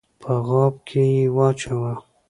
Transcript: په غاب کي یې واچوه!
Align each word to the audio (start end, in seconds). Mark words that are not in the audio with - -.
په 0.21 0.33
غاب 0.47 0.75
کي 0.87 1.03
یې 1.15 1.25
واچوه! 1.35 1.93